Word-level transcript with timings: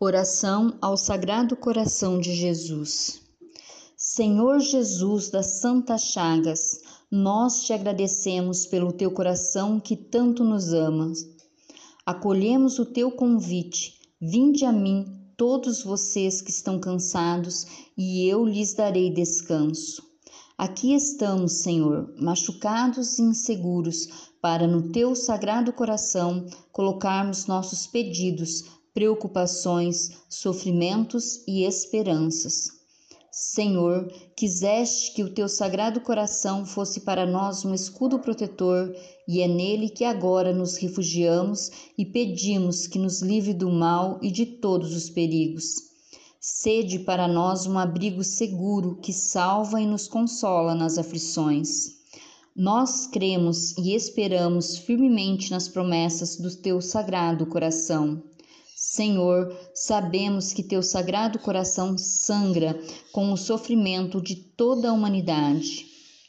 Oração 0.00 0.78
ao 0.80 0.96
Sagrado 0.96 1.56
Coração 1.56 2.20
de 2.20 2.32
Jesus. 2.32 3.20
Senhor 3.96 4.60
Jesus 4.60 5.28
das 5.28 5.58
Santas 5.58 6.02
Chagas, 6.02 6.78
nós 7.10 7.64
te 7.64 7.72
agradecemos 7.72 8.64
pelo 8.64 8.92
teu 8.92 9.10
coração 9.10 9.80
que 9.80 9.96
tanto 9.96 10.44
nos 10.44 10.72
ama. 10.72 11.12
Acolhemos 12.06 12.78
o 12.78 12.86
teu 12.86 13.10
convite. 13.10 13.94
Vinde 14.20 14.64
a 14.64 14.70
mim, 14.70 15.04
todos 15.36 15.82
vocês 15.82 16.40
que 16.40 16.52
estão 16.52 16.78
cansados, 16.78 17.66
e 17.96 18.24
eu 18.24 18.44
lhes 18.44 18.74
darei 18.74 19.12
descanso. 19.12 20.00
Aqui 20.56 20.94
estamos, 20.94 21.54
Senhor, 21.54 22.14
machucados 22.20 23.18
e 23.18 23.22
inseguros, 23.22 24.28
para 24.40 24.68
no 24.68 24.92
teu 24.92 25.16
sagrado 25.16 25.72
coração 25.72 26.46
colocarmos 26.70 27.46
nossos 27.46 27.88
pedidos 27.88 28.77
preocupações, 28.98 30.10
sofrimentos 30.28 31.44
e 31.46 31.62
esperanças. 31.62 32.72
Senhor, 33.30 34.12
quiseste 34.34 35.14
que 35.14 35.22
o 35.22 35.32
teu 35.32 35.48
sagrado 35.48 36.00
coração 36.00 36.66
fosse 36.66 37.02
para 37.02 37.24
nós 37.24 37.64
um 37.64 37.72
escudo 37.72 38.18
protetor, 38.18 38.92
e 39.28 39.40
é 39.40 39.46
nele 39.46 39.88
que 39.88 40.02
agora 40.02 40.52
nos 40.52 40.74
refugiamos 40.74 41.70
e 41.96 42.04
pedimos 42.04 42.88
que 42.88 42.98
nos 42.98 43.22
livre 43.22 43.54
do 43.54 43.70
mal 43.70 44.18
e 44.20 44.32
de 44.32 44.44
todos 44.44 44.92
os 44.96 45.08
perigos. 45.08 45.76
Sede 46.40 46.98
para 46.98 47.28
nós 47.28 47.66
um 47.66 47.78
abrigo 47.78 48.24
seguro 48.24 48.98
que 49.00 49.12
salva 49.12 49.80
e 49.80 49.86
nos 49.86 50.08
consola 50.08 50.74
nas 50.74 50.98
aflições. 50.98 51.98
Nós 52.56 53.06
cremos 53.06 53.78
e 53.78 53.94
esperamos 53.94 54.76
firmemente 54.76 55.52
nas 55.52 55.68
promessas 55.68 56.34
do 56.34 56.52
teu 56.56 56.80
sagrado 56.80 57.46
coração. 57.46 58.20
Senhor, 58.90 59.54
sabemos 59.74 60.54
que 60.54 60.62
teu 60.62 60.82
sagrado 60.82 61.38
coração 61.38 61.98
sangra 61.98 62.80
com 63.12 63.30
o 63.30 63.36
sofrimento 63.36 64.18
de 64.18 64.34
toda 64.34 64.88
a 64.88 64.92
humanidade. 64.94 65.84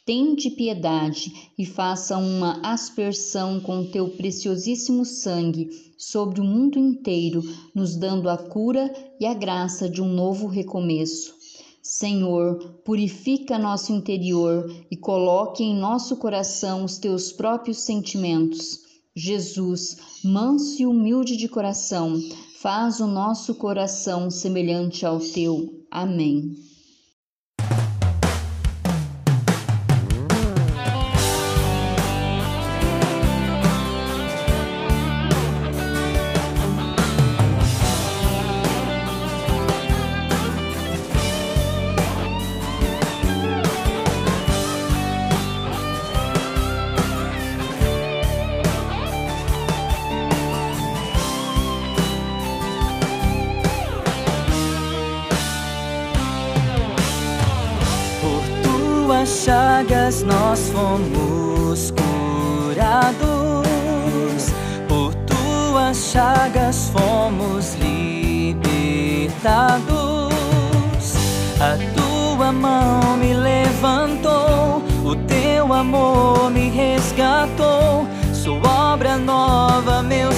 Tende 0.06 0.50
piedade 0.50 1.52
e 1.58 1.66
faça 1.66 2.18
uma 2.18 2.60
aspersão 2.62 3.62
com 3.62 3.86
teu 3.86 4.10
preciosíssimo 4.10 5.06
sangue 5.06 5.70
sobre 5.98 6.42
o 6.42 6.44
mundo 6.44 6.78
inteiro, 6.78 7.42
nos 7.74 7.96
dando 7.96 8.30
a 8.30 8.36
cura 8.38 8.94
e 9.22 9.26
a 9.26 9.34
graça 9.34 9.90
de 9.90 10.02
um 10.02 10.14
novo 10.14 10.46
recomeço. 10.46 11.34
Senhor, 11.82 12.58
purifica 12.84 13.58
nosso 13.58 13.94
interior 13.94 14.70
e 14.92 14.98
coloque 14.98 15.64
em 15.64 15.74
nosso 15.74 16.18
coração 16.18 16.84
os 16.84 16.98
teus 16.98 17.32
próprios 17.32 17.78
sentimentos 17.78 18.90
Jesus, 19.16 19.98
manso 20.24 20.82
e 20.82 20.86
humilde 20.86 21.36
de 21.36 21.50
coração, 21.50 22.22
faz 22.62 23.00
o 23.00 23.08
nosso 23.08 23.56
coração 23.56 24.30
semelhante 24.30 25.06
ao 25.06 25.18
teu. 25.18 25.86
Amém. 25.90 26.58
Chagas 59.30 60.24
nós 60.24 60.70
fomos 60.70 61.92
curados, 61.92 63.20
por 64.88 65.14
tuas 65.26 65.98
chagas 65.98 66.90
fomos 66.90 67.76
libertados. 67.76 68.60
A 71.60 71.78
tua 71.94 72.52
mão 72.52 73.18
me 73.18 73.34
levantou, 73.34 74.82
o 75.06 75.16
teu 75.28 75.72
amor 75.74 76.50
me 76.50 76.70
resgatou. 76.70 78.08
Sou 78.34 78.60
obra 78.66 79.18
nova, 79.18 80.02
meu 80.02 80.32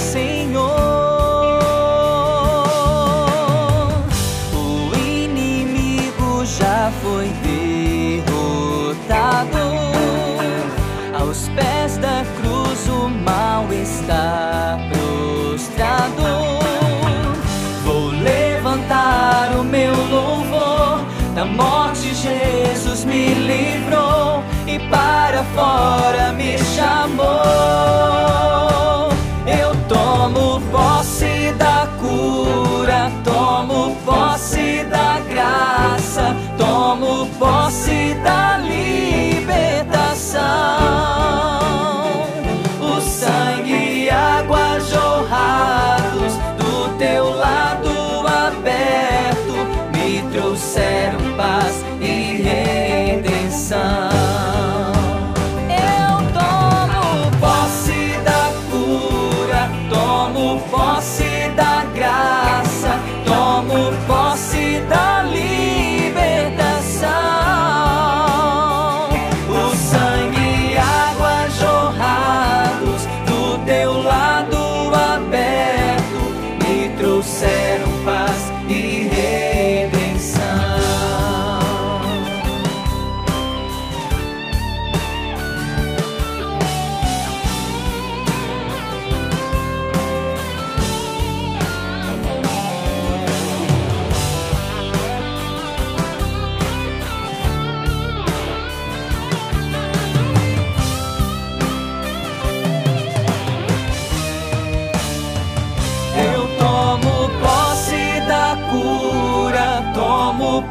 levantar 19.42 19.56
o 19.56 19.64
meu 19.64 19.94
louvor. 19.94 21.00
Da 21.34 21.44
morte 21.44 22.14
Jesus 22.14 23.04
me 23.04 23.34
livrou 23.34 24.42
e 24.66 24.78
para 24.90 25.42
fora 25.54 26.32
me 26.32 26.58
chamou. 26.58 28.31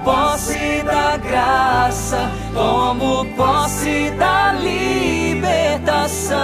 Posse 0.03 0.83
da 0.83 1.18
graça, 1.18 2.30
tomo 2.53 3.25
posse 3.36 4.12
da 4.12 4.53
libertação. 4.53 6.42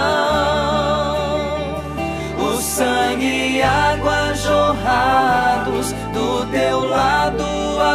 O 2.38 2.56
sangue 2.60 3.58
e 3.58 3.62
água 3.62 4.34
jorrados 4.34 5.92
do 6.12 6.46
teu 6.50 6.88
lado 6.88 7.44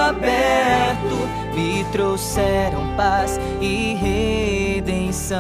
aberto 0.10 1.30
me 1.56 1.84
trouxeram 1.92 2.96
paz 2.96 3.40
e 3.62 3.94
redenção. 3.96 5.40